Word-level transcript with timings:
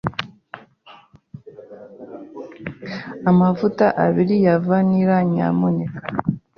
Amavuta 3.29 3.85
abiri 4.05 4.35
ya 4.45 4.55
vanilla, 4.65 5.17
nyamuneka. 5.31 5.97